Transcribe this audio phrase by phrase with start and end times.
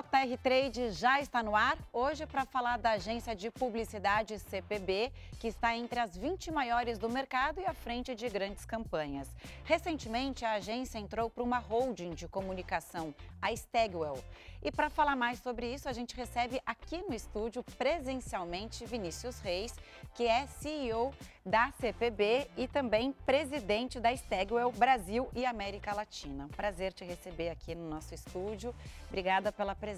[0.00, 5.46] JR Trade já está no ar, hoje para falar da agência de publicidade CPB, que
[5.46, 9.28] está entre as 20 maiores do mercado e à frente de grandes campanhas.
[9.62, 14.18] Recentemente, a agência entrou para uma holding de comunicação, a Stagwell.
[14.62, 19.74] E para falar mais sobre isso, a gente recebe aqui no estúdio, presencialmente, Vinícius Reis,
[20.14, 26.46] que é CEO da CPB e também presidente da Stagwell Brasil e América Latina.
[26.54, 28.74] Prazer te receber aqui no nosso estúdio.
[29.08, 29.89] Obrigada pela presença.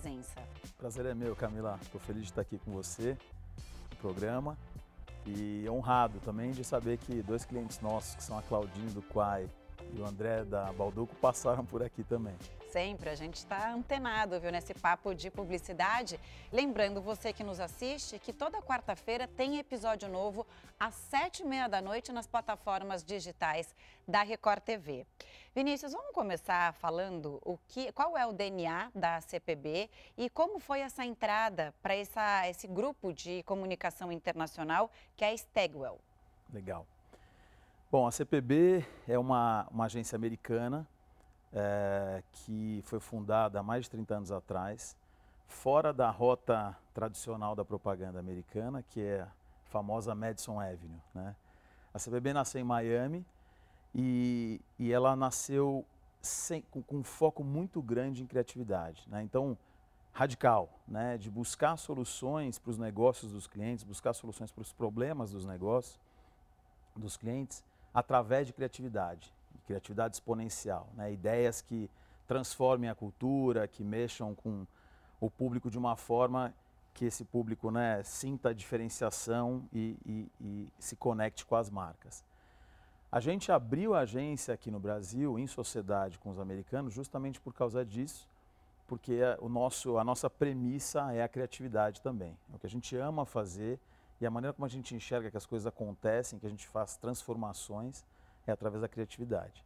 [0.78, 1.78] Prazer é meu, Camila.
[1.82, 3.16] Estou feliz de estar aqui com você
[3.91, 4.56] no programa.
[5.27, 9.48] E honrado também de saber que dois clientes nossos, que são a Claudine do Quai
[9.95, 12.34] e o André da Balduco, passaram por aqui também
[12.73, 13.11] sempre.
[13.11, 16.19] A gente está antenado, viu, nesse papo de publicidade.
[16.51, 20.47] Lembrando você que nos assiste que toda quarta-feira tem episódio novo
[20.81, 23.75] às sete e meia da noite nas plataformas digitais
[24.09, 25.07] da Record TV.
[25.55, 30.81] Vinícius, vamos começar falando o que, qual é o DNA da CPB e como foi
[30.81, 36.01] essa entrada para esse grupo de comunicação internacional que é a Stagwell.
[36.51, 36.86] Legal.
[37.91, 40.89] Bom, a CPB é uma, uma agência americana
[41.53, 44.97] é, que foi fundada há mais de 30 anos atrás,
[45.47, 49.28] fora da rota tradicional da propaganda americana, que é a
[49.67, 51.00] famosa Madison Avenue.
[51.14, 51.36] Né?
[51.92, 53.25] A CBB nasceu em Miami
[53.95, 55.84] e, e ela nasceu
[56.23, 59.06] sem, com, com, um foco muito grande em criatividade.
[59.08, 59.23] Né?
[59.23, 59.56] Então,
[60.12, 61.19] radical, né?
[61.19, 66.00] de buscar soluções para os negócios dos clientes, buscar soluções para os problemas dos negócios
[66.97, 69.33] dos clientes através de criatividade
[69.67, 71.12] criatividade exponencial, né?
[71.12, 71.91] ideias que
[72.27, 74.67] transformem a cultura, que mexam com
[75.20, 76.55] o público de uma forma
[76.95, 82.25] que esse público né, sinta a diferenciação e, e, e se conecte com as marcas.
[83.11, 87.53] A gente abriu a agência aqui no Brasil, em sociedade com os americanos, justamente por
[87.53, 88.28] causa disso,
[88.86, 92.36] porque o nosso, a nossa premissa é a criatividade também.
[92.53, 93.79] É o que a gente ama fazer
[94.20, 96.96] e a maneira como a gente enxerga que as coisas acontecem, que a gente faz
[96.96, 98.05] transformações,
[98.47, 99.64] é através da criatividade.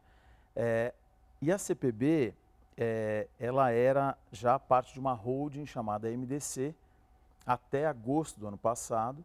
[0.54, 0.94] É,
[1.41, 2.34] e a CPB,
[2.76, 6.75] é, ela era já parte de uma holding chamada MDC
[7.47, 9.25] até agosto do ano passado.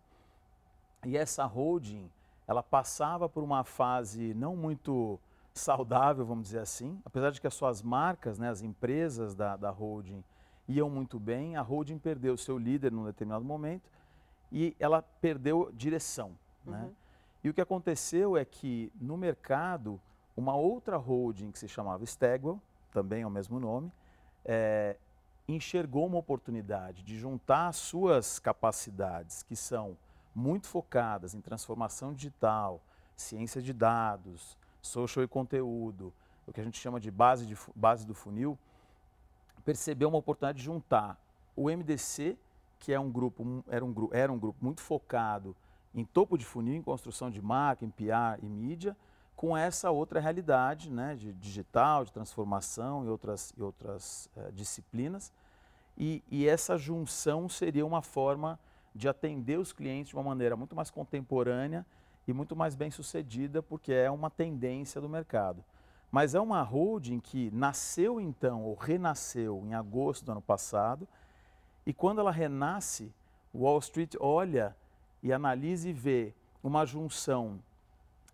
[1.05, 2.09] E essa holding,
[2.47, 5.19] ela passava por uma fase não muito
[5.53, 9.69] saudável, vamos dizer assim, apesar de que as suas marcas, né, as empresas da, da
[9.69, 10.23] holding
[10.67, 13.89] iam muito bem, a holding perdeu seu líder num determinado momento
[14.51, 16.37] e ela perdeu direção.
[16.65, 16.77] Né?
[16.77, 16.85] Uhum.
[16.87, 16.91] Né?
[17.43, 19.99] E o que aconteceu é que no mercado,
[20.35, 23.91] uma outra holding que se chamava Stagwell, também é o mesmo nome,
[24.45, 24.95] é,
[25.47, 29.97] enxergou uma oportunidade de juntar suas capacidades, que são
[30.35, 32.81] muito focadas em transformação digital,
[33.15, 36.13] ciência de dados, social e conteúdo,
[36.45, 38.57] o que a gente chama de base, de, base do funil,
[39.63, 41.19] percebeu uma oportunidade de juntar
[41.55, 42.37] o MDC,
[42.79, 45.55] que é um grupo, era, um, era um grupo muito focado
[45.93, 48.95] em topo de funil, em construção de marca, em PR e mídia,
[49.35, 55.33] com essa outra realidade né, de digital, de transformação e outras, e outras uh, disciplinas.
[55.97, 58.59] E, e, essa junção seria uma forma
[58.93, 61.85] de atender os clientes de uma maneira muito mais contemporânea
[62.27, 65.63] e muito mais bem sucedida, porque é uma tendência do mercado.
[66.11, 71.07] Mas é uma holding que nasceu então, ou renasceu em agosto do ano passado,
[71.85, 73.13] e quando ela renasce,
[73.53, 74.75] Wall Street olha
[75.21, 76.33] e analisa e vê
[76.63, 77.59] uma junção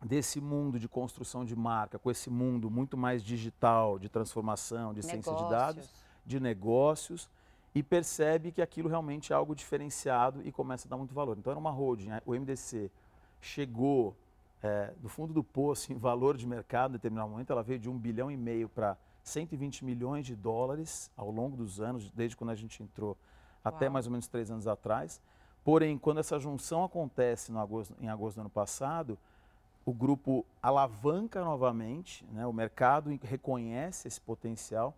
[0.04, 5.06] desse mundo de construção de marca com esse mundo muito mais digital, de transformação, de
[5.06, 5.26] negócios.
[5.26, 5.94] ciência de dados,
[6.26, 7.30] de negócios,
[7.74, 11.38] e percebe que aquilo realmente é algo diferenciado e começa a dar muito valor.
[11.38, 12.92] Então era uma holding, o MDC
[13.42, 14.16] chegou
[14.62, 17.90] é, do fundo do poço em valor de mercado em determinado momento, ela veio de
[17.90, 22.52] um bilhão e meio para 120 milhões de dólares ao longo dos anos, desde quando
[22.52, 23.18] a gente entrou Uau.
[23.64, 25.22] até mais ou menos três anos atrás.
[25.68, 29.18] Porém, quando essa junção acontece agosto, em agosto do ano passado,
[29.86, 34.96] o grupo alavanca novamente, né, o mercado reconhece esse potencial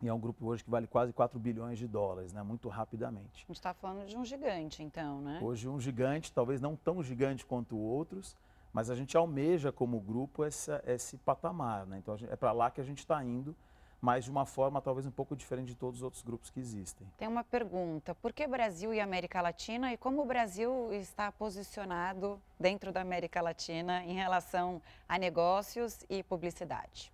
[0.00, 3.34] e é um grupo hoje que vale quase 4 bilhões de dólares, né, muito rapidamente.
[3.34, 5.40] A gente está falando de um gigante, então, né?
[5.42, 8.36] Hoje um gigante, talvez não tão gigante quanto outros,
[8.72, 11.84] mas a gente almeja como grupo essa, esse patamar.
[11.84, 11.98] Né?
[11.98, 13.56] Então gente, é para lá que a gente está indo
[14.04, 17.10] mas de uma forma talvez um pouco diferente de todos os outros grupos que existem.
[17.16, 22.38] Tem uma pergunta: por que Brasil e América Latina e como o Brasil está posicionado
[22.60, 27.10] dentro da América Latina em relação a negócios e publicidade?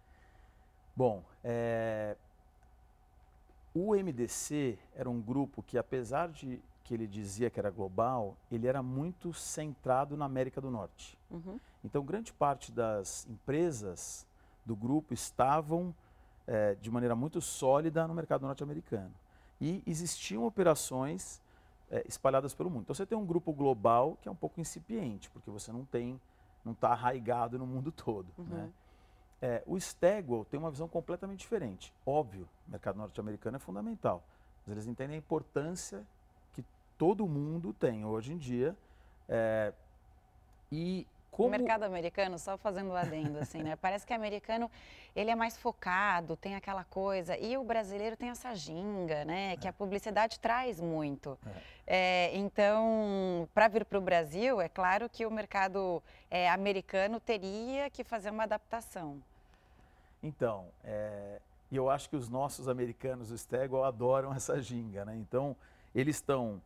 [0.96, 2.16] Bom, é...
[3.72, 8.66] o MDC era um grupo que, apesar de que ele dizia que era global, ele
[8.66, 11.16] era muito centrado na América do Norte.
[11.30, 11.60] Uhum.
[11.84, 14.26] Então, grande parte das empresas
[14.66, 15.94] do grupo estavam
[16.46, 19.12] é, de maneira muito sólida no mercado norte-americano.
[19.60, 21.42] e existiam operações
[21.90, 22.82] é, espalhadas pelo mundo.
[22.82, 26.20] Então você tem um grupo global que é um pouco incipiente, porque você não tem,
[26.64, 28.28] não está arraigado no mundo todo.
[28.38, 28.44] Uhum.
[28.44, 28.70] Né?
[29.42, 31.92] É, o Stagwell tem uma visão completamente diferente.
[32.06, 34.22] Óbvio, o mercado norte-americano é fundamental,
[34.66, 36.06] mas eles entendem a importância
[36.52, 36.64] que
[36.96, 38.76] todo mundo tem hoje em dia.
[39.28, 39.72] É,
[40.70, 41.48] e como...
[41.48, 43.76] O mercado americano, só fazendo um adendo, assim, né?
[43.76, 44.70] Parece que o americano,
[45.14, 49.56] ele é mais focado, tem aquela coisa, e o brasileiro tem essa ginga, né?
[49.56, 51.38] Que a publicidade traz muito.
[51.46, 51.80] É.
[51.92, 57.90] É, então, para vir para o Brasil, é claro que o mercado é, americano teria
[57.90, 59.20] que fazer uma adaptação.
[60.22, 61.40] Então, é,
[61.72, 65.16] eu acho que os nossos americanos, o Stego, adoram essa ginga, né?
[65.16, 65.56] Então,
[65.94, 66.60] eles estão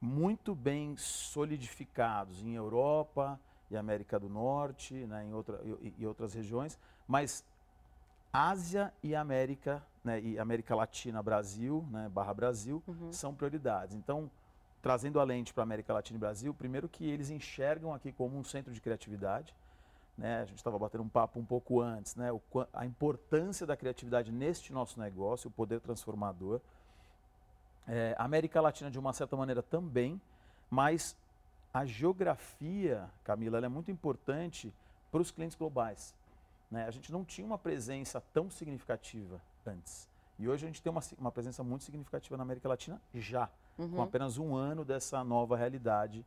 [0.00, 3.38] muito bem solidificados em Europa
[3.70, 7.44] e América do Norte, né, em, outra, e, e outras regiões, mas
[8.32, 13.12] Ásia e América, né, e América Latina, Brasil, né, barra Brasil, uhum.
[13.12, 13.94] são prioridades.
[13.94, 14.30] Então,
[14.80, 18.44] trazendo a lente para América Latina e Brasil, primeiro que eles enxergam aqui como um
[18.44, 19.54] centro de criatividade.
[20.16, 22.40] Né, a gente estava batendo um papo um pouco antes, né, o,
[22.74, 26.60] a importância da criatividade neste nosso negócio, o poder transformador.
[27.86, 30.20] É, América Latina, de uma certa maneira, também,
[30.70, 31.16] mas
[31.72, 34.72] a geografia, Camila, é muito importante
[35.10, 36.14] para os clientes globais.
[36.70, 36.86] Né?
[36.86, 40.08] A gente não tinha uma presença tão significativa antes.
[40.38, 43.90] E hoje a gente tem uma, uma presença muito significativa na América Latina já, uhum.
[43.90, 46.24] com apenas um ano dessa nova realidade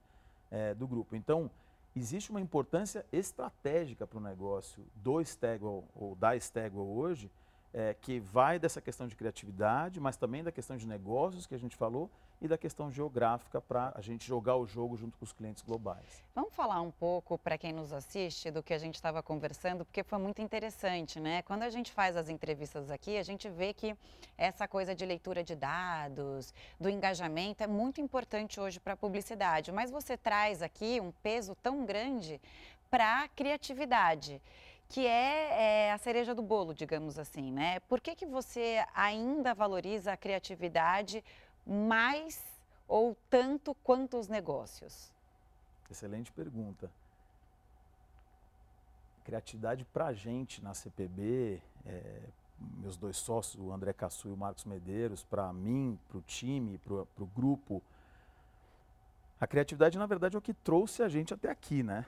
[0.51, 1.15] é, do grupo.
[1.15, 1.49] Então,
[1.95, 7.31] existe uma importância estratégica para o negócio do Stagwell ou da Stagwell hoje,
[7.73, 11.57] é, que vai dessa questão de criatividade, mas também da questão de negócios que a
[11.57, 12.09] gente falou
[12.39, 16.23] e da questão geográfica para a gente jogar o jogo junto com os clientes globais.
[16.35, 20.03] Vamos falar um pouco para quem nos assiste do que a gente estava conversando, porque
[20.03, 21.41] foi muito interessante, né?
[21.43, 23.95] Quando a gente faz as entrevistas aqui, a gente vê que
[24.37, 29.71] essa coisa de leitura de dados, do engajamento é muito importante hoje para a publicidade,
[29.71, 32.41] mas você traz aqui um peso tão grande
[32.89, 34.41] para a criatividade
[34.93, 37.79] que é, é, a cereja do bolo, digamos assim, né?
[37.79, 41.23] Por que, que você ainda valoriza a criatividade
[41.65, 42.45] mais
[42.87, 45.11] ou tanto quanto os negócios?
[45.89, 46.91] Excelente pergunta.
[49.23, 52.21] Criatividade para a gente na CPB, é,
[52.77, 56.77] meus dois sócios, o André Cassu e o Marcos Medeiros, para mim, para o time,
[56.77, 57.81] para o grupo,
[59.41, 62.05] a criatividade, na verdade, é o que trouxe a gente até aqui, né?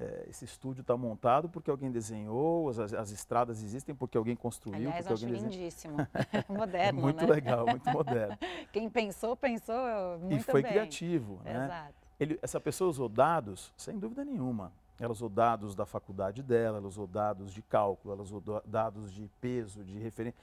[0.00, 4.88] É, esse estúdio está montado porque alguém desenhou, as, as, estradas existem porque alguém construiu.
[4.88, 5.96] Aliás, porque acho alguém lindíssimo,
[6.48, 7.32] moderno, é muito né?
[7.32, 8.38] legal, muito moderno.
[8.72, 9.76] Quem pensou, pensou
[10.18, 10.72] muito E foi bem.
[10.72, 11.66] criativo, né?
[11.66, 11.94] Exato.
[12.18, 14.72] Ele, essa pessoa usou dados, sem dúvida nenhuma.
[14.98, 19.28] Ela usou dados da faculdade dela, ela usou dados de cálculo, ela usou dados de
[19.40, 20.38] peso, de referência.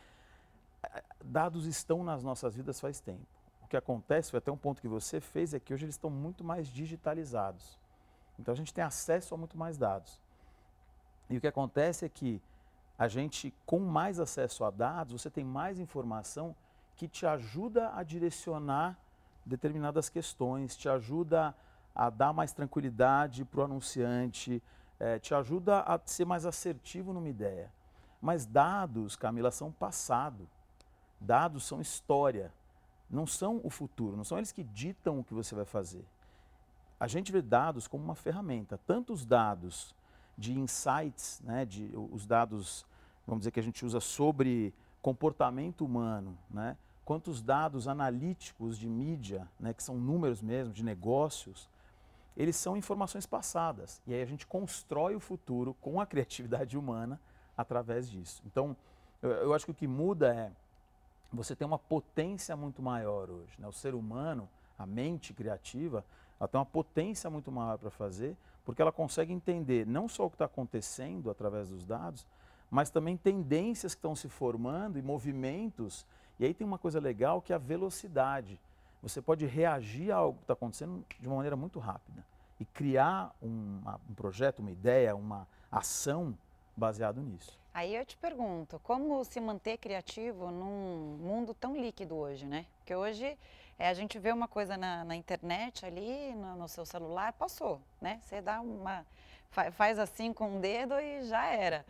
[1.23, 3.25] Dados estão nas nossas vidas faz tempo.
[3.61, 6.09] O que acontece, foi até um ponto que você fez, é que hoje eles estão
[6.09, 7.77] muito mais digitalizados.
[8.39, 10.19] Então a gente tem acesso a muito mais dados.
[11.29, 12.41] E o que acontece é que
[12.97, 16.55] a gente, com mais acesso a dados, você tem mais informação
[16.95, 18.97] que te ajuda a direcionar
[19.45, 21.55] determinadas questões, te ajuda
[21.93, 24.61] a dar mais tranquilidade para o anunciante,
[24.99, 27.71] é, te ajuda a ser mais assertivo numa ideia.
[28.21, 30.47] Mas dados, Camila, são passado.
[31.19, 32.51] Dados são história,
[33.09, 36.05] não são o futuro, não são eles que ditam o que você vai fazer
[36.99, 39.95] a gente vê dados como uma ferramenta, tanto os dados
[40.37, 42.85] de insights, né, de, os dados,
[43.25, 48.89] vamos dizer, que a gente usa sobre comportamento humano, né, quanto os dados analíticos de
[48.89, 51.69] mídia, né, que são números mesmo, de negócios,
[52.35, 54.01] eles são informações passadas.
[54.05, 57.19] E aí a gente constrói o futuro com a criatividade humana
[57.57, 58.43] através disso.
[58.45, 58.77] Então,
[59.21, 60.51] eu, eu acho que o que muda é
[61.31, 63.53] você tem uma potência muito maior hoje.
[63.59, 63.67] Né?
[63.67, 66.05] O ser humano, a mente criativa,
[66.39, 70.29] ela tem uma potência muito maior para fazer, porque ela consegue entender não só o
[70.29, 72.25] que está acontecendo através dos dados,
[72.69, 76.05] mas também tendências que estão se formando e movimentos.
[76.39, 78.59] E aí tem uma coisa legal que é a velocidade.
[79.01, 82.25] Você pode reagir a algo que está acontecendo de uma maneira muito rápida
[82.59, 86.37] e criar um, um projeto, uma ideia, uma ação
[86.75, 87.57] baseado nisso.
[87.73, 92.65] Aí eu te pergunto, como se manter criativo num mundo tão líquido hoje, né?
[92.79, 93.37] Porque hoje
[93.79, 97.79] é, a gente vê uma coisa na, na internet ali, no, no, seu celular, passou,
[98.01, 98.19] né?
[98.23, 99.05] Você dá uma.
[99.73, 101.85] faz assim com o dedo e já era.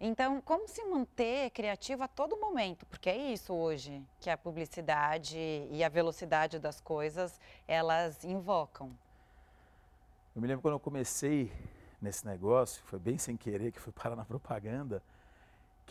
[0.00, 2.84] Então, como se manter criativo a todo momento?
[2.86, 5.38] Porque é isso hoje que a publicidade
[5.70, 8.90] e a velocidade das coisas, elas invocam.
[10.34, 11.52] Eu me lembro quando eu comecei
[12.00, 15.00] nesse negócio, foi bem sem querer que fui parar na propaganda,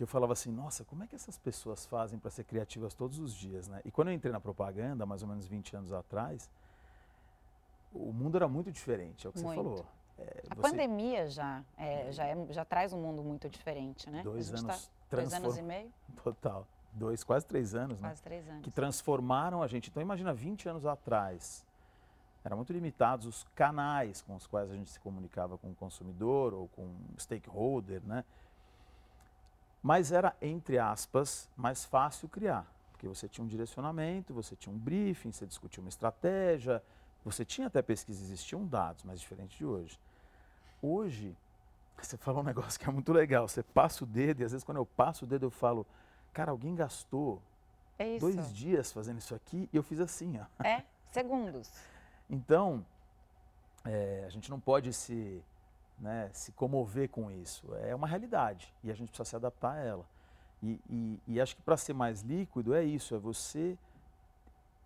[0.01, 3.19] que eu falava assim, nossa, como é que essas pessoas fazem para ser criativas todos
[3.19, 3.81] os dias, né?
[3.85, 6.49] E quando eu entrei na propaganda, mais ou menos 20 anos atrás,
[7.93, 9.61] o mundo era muito diferente, é o que muito.
[9.61, 9.85] você falou.
[10.17, 10.61] É, a você...
[10.61, 14.23] pandemia já, é, já, é, já traz um mundo muito diferente, né?
[14.23, 15.43] Dois anos, tá, transform...
[15.43, 15.93] dois anos e meio?
[16.23, 16.67] Total.
[16.93, 18.09] Dois, quase três anos, quase né?
[18.09, 18.63] Quase três anos.
[18.63, 19.91] Que transformaram a gente.
[19.91, 21.63] Então imagina 20 anos atrás,
[22.43, 26.55] eram muito limitados os canais com os quais a gente se comunicava com o consumidor
[26.55, 28.25] ou com o stakeholder, né?
[29.81, 34.77] Mas era, entre aspas, mais fácil criar, porque você tinha um direcionamento, você tinha um
[34.77, 36.83] briefing, você discutia uma estratégia,
[37.25, 39.99] você tinha até pesquisa, existiam dados, mas diferente de hoje.
[40.81, 41.35] Hoje,
[41.99, 44.63] você falou um negócio que é muito legal, você passa o dedo, e às vezes
[44.63, 45.85] quando eu passo o dedo eu falo,
[46.31, 47.41] cara, alguém gastou
[47.97, 50.63] é dois dias fazendo isso aqui e eu fiz assim, ó.
[50.65, 51.71] É, segundos.
[52.29, 52.85] Então,
[53.85, 55.43] é, a gente não pode se,
[56.01, 57.65] né, se comover com isso.
[57.83, 60.05] É uma realidade e a gente precisa se adaptar a ela.
[60.61, 63.77] E, e, e acho que para ser mais líquido é isso, é você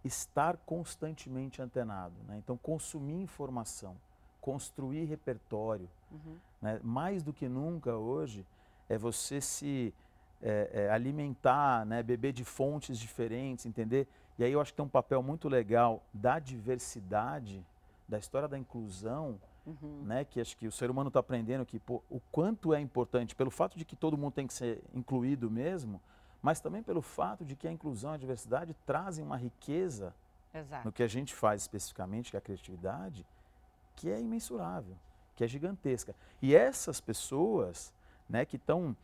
[0.04, 2.14] estar constantemente antenado.
[2.28, 2.38] Né?
[2.38, 3.98] Então, consumir informação,
[4.40, 5.90] construir repertório.
[6.12, 6.38] Uhum.
[6.62, 6.80] Né?
[6.84, 8.46] Mais do que nunca hoje,
[8.88, 9.94] é você se
[10.42, 12.04] é, é, alimentar, né?
[12.04, 14.08] beber de fontes diferentes, entender
[14.38, 17.66] e aí eu acho que tem um papel muito legal da diversidade,
[18.08, 20.04] da história da inclusão, uhum.
[20.04, 20.26] né?
[20.26, 23.52] Que acho que o ser humano está aprendendo que pô, o quanto é importante, pelo
[23.52, 26.02] fato de que todo mundo tem que ser incluído mesmo,
[26.42, 30.14] mas também pelo fato de que a inclusão e a diversidade trazem uma riqueza
[30.54, 30.86] Exato.
[30.86, 33.26] no que a gente faz especificamente, que é a criatividade,
[33.96, 34.96] que é imensurável,
[35.36, 36.16] que é gigantesca.
[36.42, 37.94] E essas pessoas,
[38.30, 38.96] né, que estão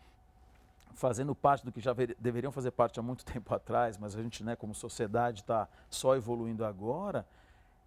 [0.93, 4.43] fazendo parte do que já deveriam fazer parte há muito tempo atrás, mas a gente,
[4.43, 7.25] né, como sociedade, está só evoluindo agora,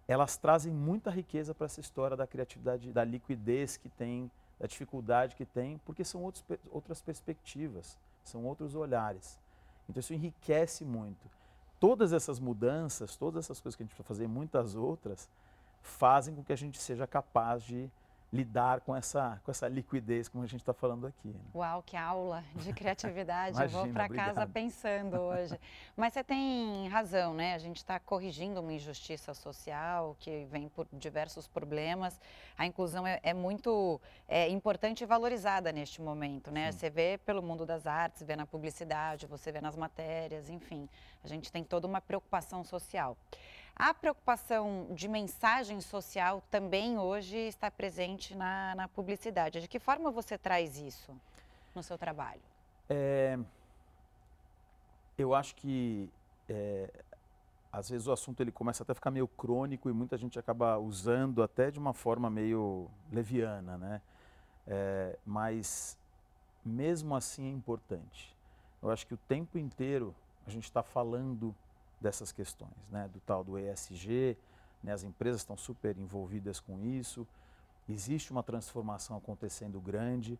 [0.07, 5.35] elas trazem muita riqueza para essa história da criatividade, da liquidez que tem, da dificuldade
[5.35, 9.39] que tem, porque são outros, outras perspectivas, são outros olhares.
[9.89, 11.29] Então isso enriquece muito.
[11.79, 15.29] Todas essas mudanças, todas essas coisas que a gente precisa fazer, muitas outras,
[15.81, 17.89] fazem com que a gente seja capaz de
[18.35, 21.29] lidar com essa, com essa liquidez, como a gente está falando aqui.
[21.29, 21.39] Né?
[21.53, 23.55] Uau, que aula de criatividade.
[23.55, 25.59] Imagina, Eu vou para casa pensando hoje.
[25.95, 27.53] Mas você tem razão, né?
[27.53, 32.19] A gente está corrigindo uma injustiça social que vem por diversos problemas.
[32.57, 36.71] A inclusão é, é muito é, importante e valorizada neste momento, né?
[36.71, 36.77] Sim.
[36.77, 40.89] Você vê pelo mundo das artes, vê na publicidade, você vê nas matérias, enfim.
[41.23, 43.17] A gente tem toda uma preocupação social.
[43.75, 49.59] A preocupação de mensagem social também hoje está presente na, na publicidade.
[49.59, 51.11] De que forma você traz isso
[51.75, 52.41] no seu trabalho?
[52.89, 53.37] É,
[55.17, 56.09] eu acho que
[56.47, 56.89] é,
[57.69, 60.77] às vezes o assunto ele começa até a ficar meio crônico e muita gente acaba
[60.77, 64.01] usando até de uma forma meio leviana, né?
[64.65, 65.97] É, mas
[66.63, 68.33] mesmo assim é importante.
[68.81, 70.15] Eu acho que o tempo inteiro
[70.47, 71.53] a gente está falando
[72.05, 73.09] dessas questões, né?
[73.11, 74.37] do tal do ESG,
[74.83, 74.93] né?
[74.93, 77.27] as empresas estão super envolvidas com isso,
[77.89, 80.39] existe uma transformação acontecendo grande.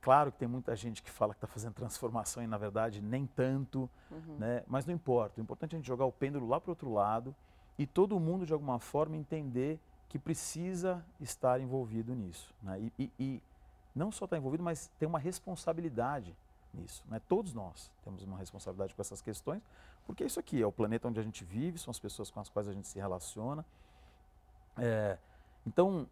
[0.00, 3.26] Claro que tem muita gente que fala que está fazendo transformação e na verdade nem
[3.26, 4.36] tanto, uhum.
[4.38, 4.62] né?
[4.66, 5.38] mas não importa.
[5.38, 7.36] O importante é a gente jogar o pêndulo lá para o outro lado
[7.78, 9.78] e todo mundo de alguma forma entender
[10.08, 12.54] que precisa estar envolvido nisso.
[12.62, 12.80] Né?
[12.80, 13.42] E, e, e
[13.94, 16.34] não só estar tá envolvido, mas tem uma responsabilidade
[16.72, 17.04] nisso.
[17.08, 17.20] Né?
[17.28, 19.62] Todos nós temos uma responsabilidade com essas questões,
[20.06, 22.40] porque é isso aqui é o planeta onde a gente vive, são as pessoas com
[22.40, 23.64] as quais a gente se relaciona.
[24.76, 25.18] É,
[25.66, 26.06] então,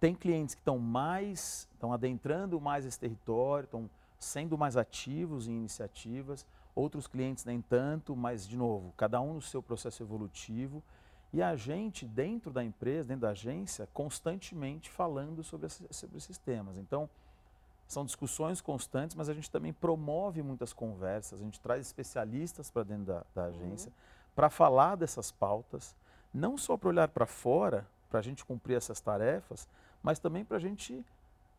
[0.00, 5.52] tem clientes que estão mais, estão adentrando mais esse território, estão sendo mais ativos em
[5.52, 10.82] iniciativas, outros clientes nem tanto, mas, de novo, cada um no seu processo evolutivo.
[11.32, 16.76] E a gente, dentro da empresa, dentro da agência, constantemente falando sobre, sobre esses temas.
[16.78, 17.08] Então,
[17.86, 22.82] são discussões constantes, mas a gente também promove muitas conversas, a gente traz especialistas para
[22.82, 23.94] dentro da, da agência uhum.
[24.34, 25.94] para falar dessas pautas,
[26.32, 29.68] não só para olhar para fora, para a gente cumprir essas tarefas,
[30.02, 31.04] mas também para a gente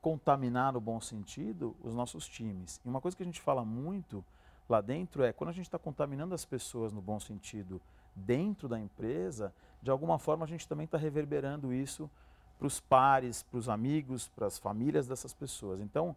[0.01, 2.79] contaminar no bom sentido os nossos times.
[2.85, 4.23] E uma coisa que a gente fala muito
[4.69, 7.81] lá dentro é quando a gente está contaminando as pessoas no bom sentido
[8.15, 12.09] dentro da empresa, de alguma forma a gente também está reverberando isso
[12.57, 15.79] para os pares, para os amigos, para as famílias dessas pessoas.
[15.81, 16.15] Então,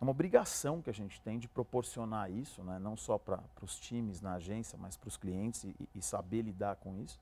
[0.00, 2.78] é uma obrigação que a gente tem de proporcionar isso, né?
[2.78, 6.76] não só para os times na agência, mas para os clientes e, e, saber lidar
[6.76, 7.18] com isso.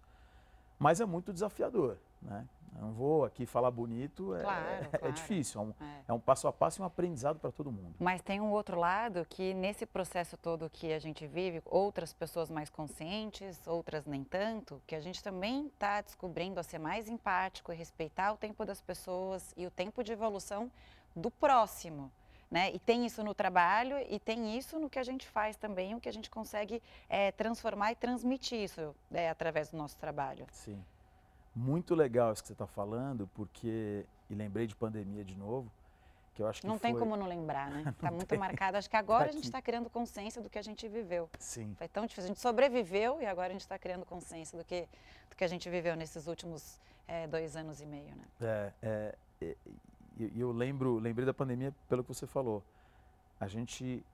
[0.78, 1.96] Mas é muito desafiador.
[2.24, 2.46] Né?
[2.76, 5.08] Eu não vou aqui falar bonito, é, claro, é, claro.
[5.08, 6.00] é difícil, é um, é.
[6.08, 7.94] é um, passo a passo e um aprendizado para todo mundo.
[8.00, 12.50] Mas tem um outro lado que nesse processo todo que a gente vive, outras pessoas
[12.50, 17.72] mais conscientes, outras nem tanto, que a gente também está descobrindo a ser mais empático
[17.72, 20.70] e respeitar o tempo das pessoas e o tempo de evolução
[21.14, 22.10] do próximo.
[22.50, 22.72] né?
[22.72, 26.00] E tem isso no trabalho e tem isso no que a gente faz também, o
[26.00, 30.44] que a gente consegue é, transformar e transmitir isso é, através do nosso trabalho.
[30.50, 30.84] Sim.
[31.54, 35.70] Muito legal isso que você está falando, porque, e lembrei de pandemia de novo,
[36.34, 36.90] que eu acho que Não foi...
[36.90, 37.84] tem como não lembrar, né?
[37.96, 38.38] Está muito tem.
[38.38, 38.76] marcado.
[38.76, 41.30] Acho que agora tá a gente está criando consciência do que a gente viveu.
[41.38, 41.74] Sim.
[41.78, 42.24] Foi tão difícil.
[42.24, 44.88] A gente sobreviveu e agora a gente está criando consciência do que,
[45.30, 48.24] do que a gente viveu nesses últimos é, dois anos e meio, né?
[48.40, 49.56] É, é, é
[50.16, 52.62] e eu lembro, lembrei da pandemia pelo que você falou.
[53.38, 54.04] A gente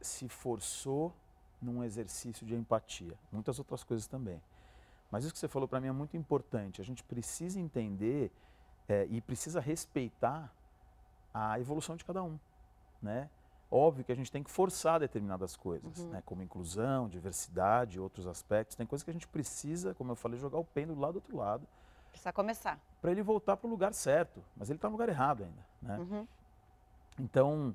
[0.00, 1.14] se forçou
[1.60, 4.40] num exercício de empatia, muitas outras coisas também.
[5.14, 6.80] Mas isso que você falou para mim é muito importante.
[6.80, 8.32] A gente precisa entender
[8.88, 10.52] é, e precisa respeitar
[11.32, 12.36] a evolução de cada um,
[13.00, 13.30] né?
[13.70, 16.10] Óbvio que a gente tem que forçar determinadas coisas, uhum.
[16.10, 16.22] né?
[16.26, 18.76] como inclusão, diversidade, outros aspectos.
[18.76, 21.36] Tem coisas que a gente precisa, como eu falei, jogar o pêndulo lá do outro
[21.36, 21.64] lado
[22.10, 22.78] Precisa começar.
[23.00, 25.66] Para ele voltar para o lugar certo, mas ele está no lugar errado ainda.
[25.80, 25.98] Né?
[25.98, 26.26] Uhum.
[27.20, 27.74] Então,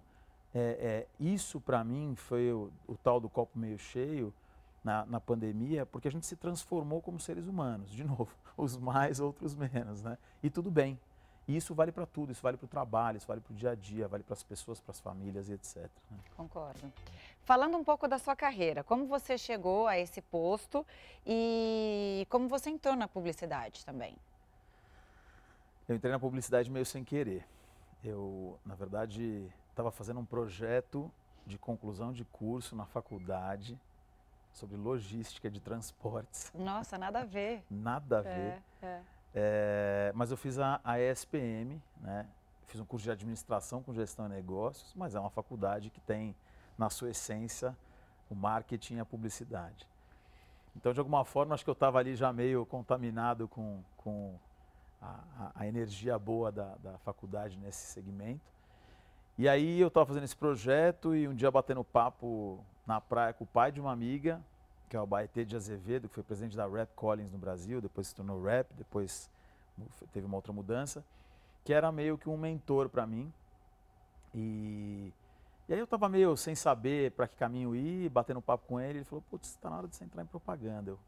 [0.53, 4.33] é, é, isso para mim foi o, o, tal do copo meio cheio
[4.83, 9.19] na, na, pandemia, porque a gente se transformou como seres humanos, de novo, os mais,
[9.19, 10.17] outros menos, né?
[10.41, 10.99] E tudo bem.
[11.47, 13.71] E isso vale para tudo, isso vale para o trabalho, isso vale para o dia
[13.71, 15.89] a dia, vale para as pessoas, para as famílias e etc.
[16.11, 16.17] Né?
[16.37, 16.93] Concordo.
[17.41, 20.85] Falando um pouco da sua carreira, como você chegou a esse posto
[21.25, 24.15] e como você entrou na publicidade também?
[25.87, 27.43] Eu entrei na publicidade meio sem querer.
[28.03, 31.11] Eu, na verdade, estava fazendo um projeto
[31.47, 33.75] de conclusão de curso na faculdade
[34.51, 36.51] sobre logística de transportes.
[36.57, 37.63] Nossa, nada a ver.
[37.69, 38.61] nada a ver.
[38.81, 39.01] É, é.
[39.33, 42.25] É, mas eu fiz a, a ESPM, né?
[42.65, 46.35] fiz um curso de administração com gestão e negócios, mas é uma faculdade que tem
[46.77, 47.75] na sua essência
[48.29, 49.87] o marketing e a publicidade.
[50.75, 54.39] Então, de alguma forma, acho que eu estava ali já meio contaminado com, com
[55.01, 58.41] a, a energia boa da, da faculdade nesse segmento.
[59.37, 63.43] E aí eu estava fazendo esse projeto e um dia batendo papo na praia com
[63.43, 64.41] o pai de uma amiga,
[64.89, 68.07] que é o Baetê de Azevedo, que foi presidente da Rap Collins no Brasil, depois
[68.07, 69.29] se tornou Rap, depois
[70.11, 71.05] teve uma outra mudança,
[71.63, 73.31] que era meio que um mentor para mim.
[74.33, 75.13] E,
[75.67, 78.97] e aí eu estava meio sem saber para que caminho ir, batendo papo com ele,
[78.97, 80.89] ele falou, putz, está na hora de você entrar em propaganda.
[80.89, 80.99] Eu,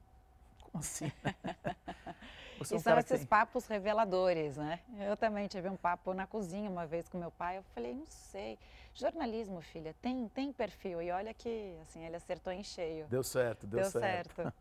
[0.74, 1.12] assim?
[2.62, 3.26] E são esses tem...
[3.26, 4.80] papos reveladores, né?
[5.00, 7.58] Eu também tive um papo na cozinha uma vez com meu pai.
[7.58, 8.60] Eu falei, não sei,
[8.94, 11.02] jornalismo, filha, tem, tem perfil.
[11.02, 13.08] E olha que, assim, ele acertou em cheio.
[13.08, 14.36] Deu certo, deu, deu certo.
[14.36, 14.54] certo.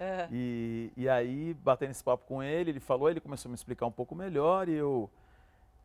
[0.32, 3.86] e, e aí, batendo esse papo com ele, ele falou, ele começou a me explicar
[3.86, 5.08] um pouco melhor e eu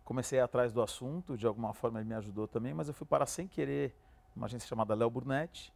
[0.04, 3.26] comecei atrás do assunto, de alguma forma ele me ajudou também, mas eu fui parar
[3.26, 3.95] sem querer
[4.36, 5.71] uma agência chamada Léo Burnetti.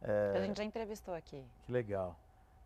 [0.00, 0.32] É...
[0.36, 1.42] A gente já entrevistou aqui.
[1.66, 2.16] Que legal.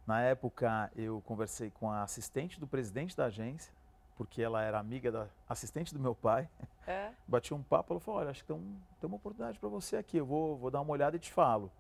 [0.07, 3.73] Na época, eu conversei com a assistente do presidente da agência,
[4.17, 6.49] porque ela era amiga da assistente do meu pai.
[6.87, 7.11] É.
[7.27, 9.97] Bati um papo, ela falou, olha, acho que tem, um, tem uma oportunidade para você
[9.97, 11.71] aqui, eu vou, vou dar uma olhada e te falo.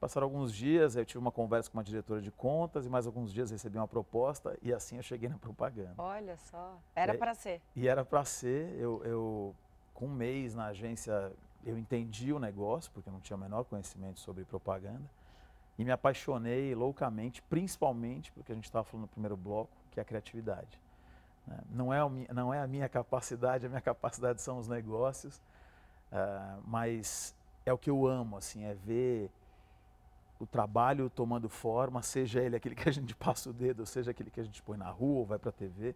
[0.00, 3.32] Passaram alguns dias, eu tive uma conversa com uma diretora de contas e mais alguns
[3.32, 5.94] dias recebi uma proposta e assim eu cheguei na propaganda.
[5.96, 7.60] Olha só, era para ser.
[7.76, 9.54] E era para ser, eu, eu,
[9.94, 11.30] com um mês na agência,
[11.64, 15.08] eu entendi o negócio, porque eu não tinha o menor conhecimento sobre propaganda
[15.78, 20.02] e me apaixonei loucamente, principalmente porque a gente estava falando no primeiro bloco, que é
[20.02, 20.80] a criatividade.
[21.46, 21.58] Né?
[21.70, 21.98] Não, é
[22.32, 25.36] não é a minha capacidade, a minha capacidade são os negócios,
[26.12, 29.30] uh, mas é o que eu amo, assim, é ver
[30.38, 34.30] o trabalho tomando forma, seja ele aquele que a gente passa o dedo, seja aquele
[34.30, 35.94] que a gente põe na rua ou vai para a TV,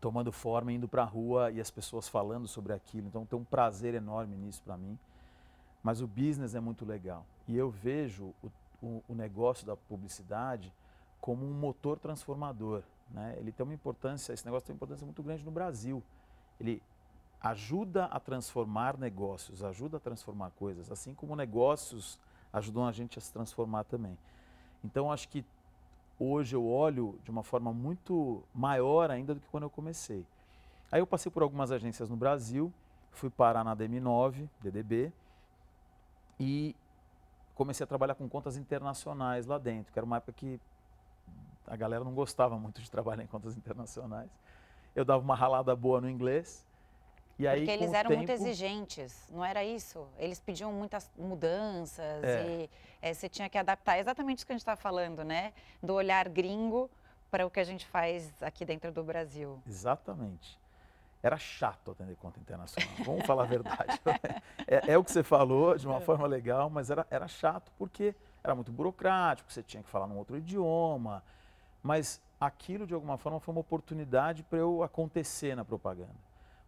[0.00, 3.06] tomando forma, indo para a rua e as pessoas falando sobre aquilo.
[3.06, 4.98] Então tem um prazer enorme nisso para mim.
[5.86, 7.24] Mas o business é muito legal.
[7.46, 8.50] E eu vejo o,
[8.82, 10.74] o, o negócio da publicidade
[11.20, 12.82] como um motor transformador.
[13.08, 13.36] Né?
[13.38, 16.02] Ele tem uma importância, esse negócio tem uma importância muito grande no Brasil.
[16.58, 16.82] Ele
[17.40, 22.18] ajuda a transformar negócios, ajuda a transformar coisas, assim como negócios
[22.52, 24.18] ajudam a gente a se transformar também.
[24.84, 25.44] Então, acho que
[26.18, 30.26] hoje eu olho de uma forma muito maior ainda do que quando eu comecei.
[30.90, 32.72] Aí eu passei por algumas agências no Brasil,
[33.12, 35.12] fui parar na DM9, DDB,
[36.38, 36.74] e
[37.54, 40.60] comecei a trabalhar com contas internacionais lá dentro, que era uma época que
[41.66, 44.30] a galera não gostava muito de trabalhar em contas internacionais.
[44.94, 46.64] Eu dava uma ralada boa no inglês.
[47.38, 48.18] E aí, Porque eles eram tempo...
[48.18, 50.06] muito exigentes, não era isso?
[50.18, 52.46] Eles pediam muitas mudanças é.
[52.46, 52.70] e
[53.02, 55.52] é, você tinha que adaptar exatamente isso que a gente está falando, né?
[55.82, 56.90] Do olhar gringo
[57.30, 59.60] para o que a gente faz aqui dentro do Brasil.
[59.66, 60.58] Exatamente
[61.26, 63.04] era chato atender conta internacional.
[63.04, 64.00] Vamos falar a verdade.
[64.68, 66.00] É, é, o que você falou de uma é.
[66.00, 70.16] forma legal, mas era, era chato porque era muito burocrático, você tinha que falar num
[70.16, 71.22] outro idioma.
[71.82, 76.14] Mas aquilo, de alguma forma, foi uma oportunidade para eu acontecer na propaganda.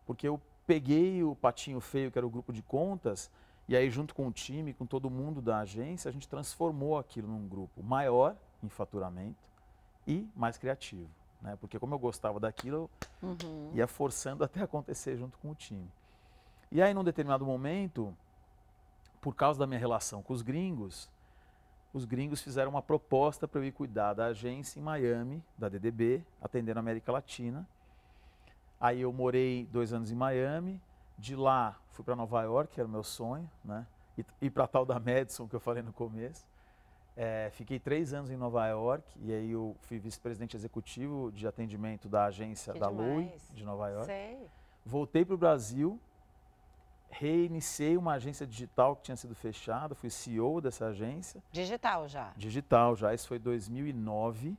[0.07, 3.31] Porque eu peguei o Patinho Feio, que era o grupo de contas,
[3.69, 7.29] e aí junto com o time, com todo mundo da agência, a gente transformou aquilo
[7.29, 9.49] num grupo maior em faturamento
[10.07, 11.18] e mais criativo.
[11.41, 11.57] Né?
[11.61, 12.91] Porque como eu gostava daquilo,
[13.23, 13.71] eu uhum.
[13.75, 15.91] ia forçando até acontecer junto com o time.
[16.71, 18.15] E aí, num determinado momento,
[19.21, 21.11] por causa da minha relação com os gringos,
[21.93, 26.23] os gringos fizeram uma proposta para eu ir cuidar da agência em Miami, da DDB,
[26.41, 27.67] atendendo a América Latina.
[28.81, 30.81] Aí eu morei dois anos em Miami,
[31.17, 33.85] de lá fui para Nova York, que era o meu sonho, né?
[34.17, 36.47] E, e para tal da Madison, que eu falei no começo.
[37.21, 42.09] É, fiquei três anos em Nova York e aí eu fui vice-presidente executivo de atendimento
[42.09, 44.07] da agência que da Lui de Nova York.
[44.07, 44.39] Sei.
[44.87, 45.99] Voltei para o Brasil,
[47.11, 51.43] reiniciei uma agência digital que tinha sido fechada, fui CEO dessa agência.
[51.51, 52.33] Digital já?
[52.37, 54.57] Digital já, isso foi 2009.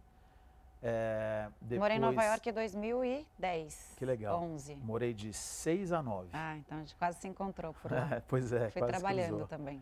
[0.84, 1.80] É, depois...
[1.80, 3.94] Morei em Nova York em 2010.
[3.96, 4.44] Que legal.
[4.44, 4.76] 11.
[4.76, 6.28] Morei de 6 a 9.
[6.34, 8.16] Ah, então a gente quase se encontrou por lá.
[8.16, 9.48] É, pois é, Fui trabalhando cruzou.
[9.48, 9.82] também.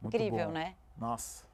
[0.00, 0.52] Muito Incrível, bom.
[0.54, 0.74] né?
[0.96, 1.47] Nossa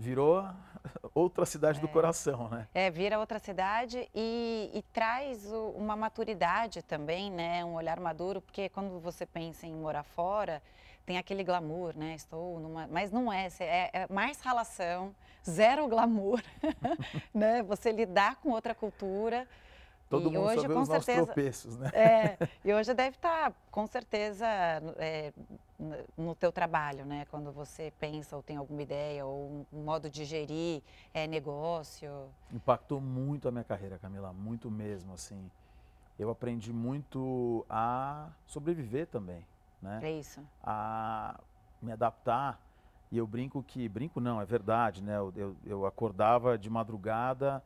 [0.00, 0.48] virou
[1.14, 1.82] outra cidade é.
[1.82, 2.66] do coração, né?
[2.74, 7.64] É, vira outra cidade e, e traz o, uma maturidade também, né?
[7.64, 10.62] Um olhar maduro, porque quando você pensa em morar fora,
[11.04, 12.14] tem aquele glamour, né?
[12.14, 12.86] Estou numa...
[12.86, 15.14] Mas não é, é, é mais relação,
[15.48, 16.42] zero glamour,
[17.34, 17.62] né?
[17.64, 19.46] Você lidar com outra cultura
[20.08, 21.90] Todo e mundo hoje, com certeza, tropeços, né?
[21.92, 24.46] É, e hoje deve estar, tá, com certeza,
[24.98, 25.32] é,
[26.16, 27.26] no teu trabalho, né?
[27.30, 30.82] Quando você pensa ou tem alguma ideia ou um modo de gerir
[31.14, 32.10] é, negócio.
[32.52, 35.50] Impactou muito a minha carreira, Camila, muito mesmo, assim.
[36.18, 39.46] Eu aprendi muito a sobreviver também,
[39.80, 40.00] né?
[40.02, 40.40] É isso.
[40.62, 41.40] A
[41.80, 42.60] me adaptar.
[43.10, 45.16] E eu brinco que, brinco não, é verdade, né?
[45.16, 47.62] Eu, eu, eu acordava de madrugada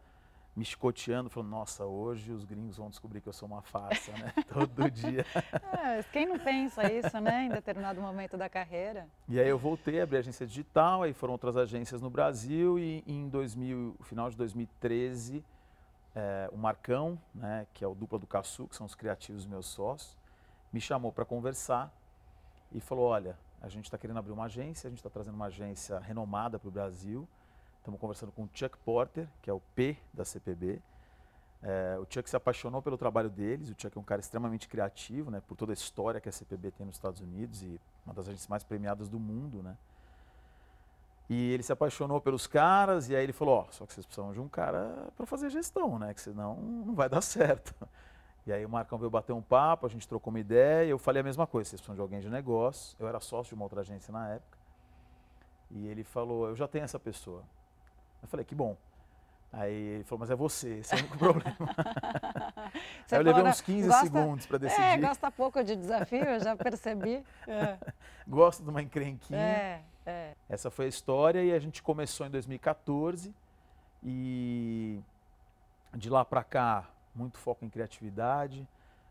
[0.57, 4.33] me chicoteando, falando, nossa, hoje os gringos vão descobrir que eu sou uma farsa, né?
[4.53, 5.27] Todo dia.
[5.73, 9.09] É, quem não pensa isso, né, em determinado momento da carreira?
[9.29, 13.03] E aí eu voltei, abri a agência digital, aí foram outras agências no Brasil e
[13.07, 15.45] em 2000, final de 2013,
[16.15, 19.67] é, o Marcão, né, que é o dupla do Caçu, que são os criativos meus
[19.67, 20.17] sócios,
[20.73, 21.93] me chamou para conversar
[22.73, 25.47] e falou, olha, a gente está querendo abrir uma agência, a gente está trazendo uma
[25.47, 27.27] agência renomada para o Brasil,
[27.85, 30.81] Estamos conversando com o Chuck Porter, que é o P da CPB.
[31.63, 33.69] É, o Chuck se apaixonou pelo trabalho deles.
[33.69, 36.71] O Chuck é um cara extremamente criativo, né, por toda a história que a CPB
[36.71, 39.77] tem nos Estados Unidos e uma das agências mais premiadas do mundo, né.
[41.29, 44.33] E ele se apaixonou pelos caras e aí ele falou, oh, só que vocês precisam
[44.33, 47.75] de um cara para fazer gestão, né, que senão não vai dar certo.
[48.47, 51.21] E aí o Marcão veio bater um papo, a gente trocou uma ideia, eu falei
[51.21, 52.97] a mesma coisa, vocês precisam de alguém de negócio.
[52.99, 54.57] Eu era sócio de uma outra agência na época.
[55.71, 57.45] E ele falou, eu já tenho essa pessoa.
[58.25, 58.77] Eu falei, que bom.
[59.53, 61.57] Aí ele falou, mas é você, esse é o único problema.
[63.13, 64.83] Aí eu levei uns 15 gosta, segundos para decidir.
[64.83, 67.23] É, gosta pouco de desafio, eu já percebi.
[67.47, 67.79] É.
[68.27, 69.39] Gosto de uma encrenquinha.
[69.39, 70.33] É, é.
[70.49, 73.33] Essa foi a história e a gente começou em 2014
[74.03, 74.99] e
[75.93, 78.67] de lá para cá, muito foco em criatividade,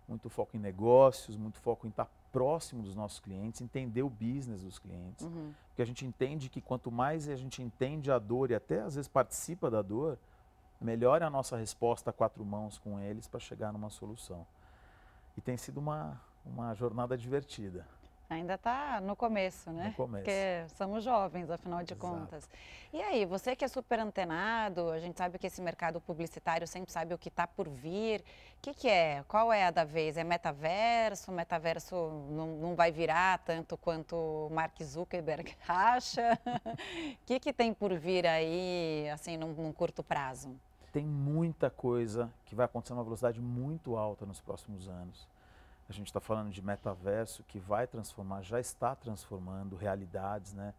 [0.10, 4.64] muito foco em negócios, muito foco em estar próximo dos nossos clientes, entender o business
[4.64, 5.24] dos clientes.
[5.24, 5.54] Uhum.
[5.68, 8.96] Porque a gente entende que quanto mais a gente entende a dor e até às
[8.96, 10.18] vezes participa da dor,
[10.82, 14.46] melhor é a nossa resposta a quatro mãos com eles para chegar numa solução.
[15.38, 17.88] E tem sido uma, uma jornada divertida.
[18.34, 19.88] Ainda está no começo, né?
[19.88, 20.24] No começo.
[20.24, 22.08] Porque somos jovens, afinal de Exato.
[22.08, 22.50] contas.
[22.92, 26.92] E aí, você que é super antenado, a gente sabe que esse mercado publicitário sempre
[26.92, 28.22] sabe o que está por vir.
[28.22, 29.24] O que, que é?
[29.28, 30.18] Qual é a da vez?
[30.18, 31.32] É metaverso?
[31.32, 31.96] Metaverso
[32.30, 36.40] não, não vai virar tanto quanto Mark Zuckerberg acha?
[36.46, 40.56] O que, que tem por vir aí, assim, num, num curto prazo?
[40.92, 45.28] Tem muita coisa que vai acontecer numa velocidade muito alta nos próximos anos.
[45.90, 50.74] A gente está falando de metaverso que vai transformar, já está transformando realidades, né?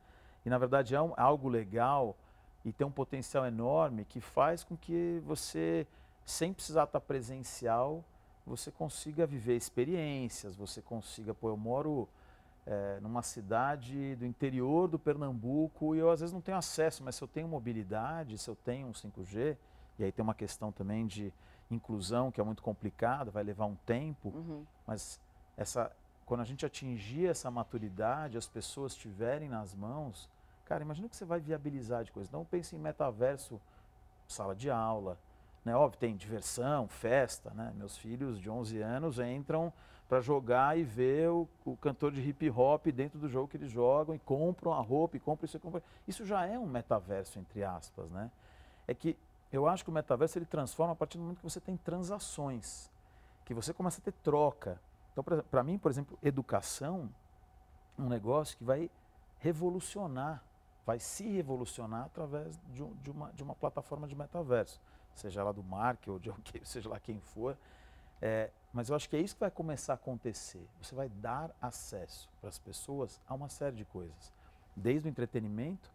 [0.45, 2.17] E na verdade é um, algo legal
[2.65, 5.87] e tem um potencial enorme que faz com que você,
[6.25, 8.03] sem precisar estar presencial,
[8.47, 12.09] você consiga viver experiências, você consiga, pô, eu moro
[12.67, 17.17] é, numa cidade do interior do Pernambuco e eu às vezes não tenho acesso, mas
[17.17, 19.57] se eu tenho mobilidade, se eu tenho um 5G,
[19.99, 21.33] e aí tem uma questão também de
[21.71, 24.65] inclusão, que é muito complicado, vai levar um tempo, uhum.
[24.87, 25.21] mas
[25.57, 25.91] essa,
[26.27, 30.29] quando a gente atingir essa maturidade, as pessoas tiverem nas mãos,
[30.65, 32.31] cara, imagina que você vai viabilizar de coisas.
[32.31, 33.61] Não pense em metaverso,
[34.27, 35.19] sala de aula,
[35.65, 35.75] né?
[35.75, 37.73] Óbvio, tem diversão, festa, né?
[37.77, 39.73] Meus filhos de 11 anos entram
[40.09, 43.71] para jogar e ver o, o, cantor de hip hop dentro do jogo que eles
[43.71, 45.83] jogam e compram a roupa e compram isso e compram.
[46.07, 48.31] Isso já é um metaverso, entre aspas, né?
[48.87, 49.17] É que
[49.55, 52.91] eu acho que o metaverso ele transforma a partir do momento que você tem transações,
[53.45, 54.81] que você começa a ter troca.
[55.13, 57.09] Então, para mim, por exemplo, educação,
[57.97, 58.91] um negócio que vai
[59.39, 60.43] revolucionar,
[60.85, 64.81] vai se revolucionar através de, de, uma, de uma plataforma de metaverso,
[65.15, 67.57] seja ela do Mark ou de alguém, seja lá quem for.
[68.21, 70.67] É, mas eu acho que é isso que vai começar a acontecer.
[70.83, 74.33] Você vai dar acesso para as pessoas a uma série de coisas,
[74.75, 75.94] desde o entretenimento,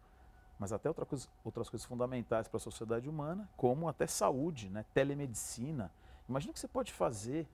[0.60, 4.84] mas até outra coisa, outras coisas fundamentais para a sociedade humana, como até saúde, né?
[4.92, 5.90] telemedicina.
[6.28, 7.48] Imagina o que você pode fazer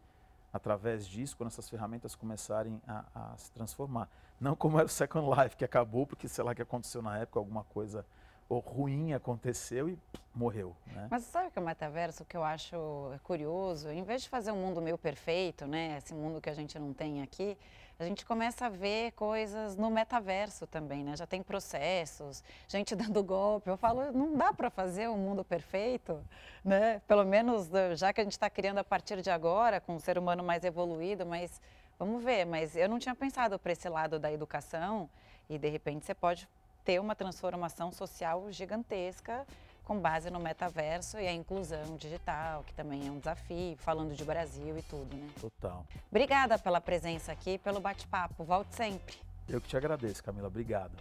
[0.53, 4.09] através disso, quando essas ferramentas começarem a, a, se transformar.
[4.41, 7.39] Não como era o Second Life, que acabou porque, sei lá, que aconteceu na época,
[7.39, 8.05] alguma coisa
[8.51, 10.77] ruim aconteceu e pff, morreu.
[10.87, 11.07] Né?
[11.09, 12.77] Mas sabe que é o metaverso que eu acho
[13.23, 13.89] curioso?
[13.91, 16.93] Em vez de fazer um mundo meio perfeito, né, esse mundo que a gente não
[16.93, 17.57] tem aqui,
[17.99, 21.17] a gente começa a ver coisas no metaverso também, né?
[21.17, 23.71] Já tem processos, gente dando golpe.
[23.71, 26.23] Eu falo, não dá para fazer um mundo perfeito,
[26.63, 27.01] né?
[27.09, 30.19] Pelo menos já que a gente está criando a partir de agora, com um ser
[30.19, 31.61] humano mais evoluído, mas
[31.99, 32.45] vamos ver.
[32.45, 35.09] Mas eu não tinha pensado para esse lado da educação
[35.49, 36.47] e de repente você pode
[36.85, 39.47] ter uma transformação social gigantesca
[39.87, 44.25] com base no metaverso e a inclusão digital, que também é um desafio, falando de
[44.25, 45.29] Brasil e tudo, né?
[45.41, 45.87] Total.
[46.11, 48.43] Obrigada pela presença aqui, pelo bate-papo.
[48.43, 49.17] Volte sempre.
[49.49, 50.49] Eu que te agradeço, Camila.
[50.49, 50.93] Obrigado.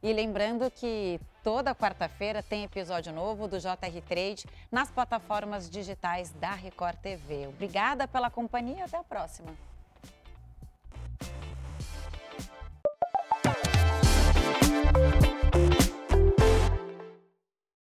[0.00, 6.52] E lembrando que toda quarta-feira tem episódio novo do JR Trade nas plataformas digitais da
[6.52, 7.48] Record TV.
[7.48, 9.52] Obrigada pela companhia e até a próxima.